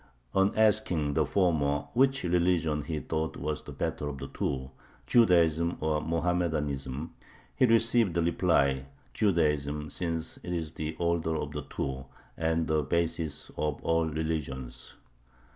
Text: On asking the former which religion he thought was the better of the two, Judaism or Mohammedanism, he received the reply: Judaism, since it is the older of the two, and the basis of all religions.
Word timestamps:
On 0.33 0.51
asking 0.57 1.13
the 1.13 1.27
former 1.27 1.81
which 1.93 2.23
religion 2.23 2.81
he 2.81 2.99
thought 3.01 3.37
was 3.37 3.61
the 3.61 3.71
better 3.71 4.07
of 4.09 4.17
the 4.17 4.29
two, 4.29 4.71
Judaism 5.05 5.77
or 5.79 6.01
Mohammedanism, 6.01 7.13
he 7.55 7.67
received 7.67 8.15
the 8.15 8.23
reply: 8.23 8.87
Judaism, 9.13 9.91
since 9.91 10.37
it 10.41 10.53
is 10.53 10.71
the 10.71 10.97
older 10.97 11.35
of 11.37 11.51
the 11.51 11.61
two, 11.69 12.05
and 12.35 12.65
the 12.65 12.81
basis 12.81 13.51
of 13.55 13.79
all 13.83 14.07
religions. 14.07 14.95